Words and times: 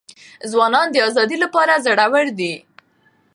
ځوانان 0.51 0.87
د 0.91 0.95
آزادۍ 1.09 1.37
لپاره 1.43 1.81
زړه 1.85 2.05
ور 2.13 2.27
دي. 2.39 2.53